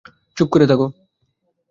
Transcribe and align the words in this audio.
চুপ 0.37 0.47
করে 0.51 0.65
থাকো। 0.67 0.87